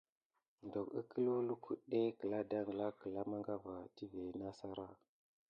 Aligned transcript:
Dok 0.71 0.87
ǝklǝw 0.99 1.39
lukudé 1.47 2.01
kǝla 2.17 2.39
dangla 2.51 2.87
kǝla 2.99 3.21
mangava 3.29 3.75
tivé 3.95 4.23
nah 4.39 4.53
sara. 4.59 4.87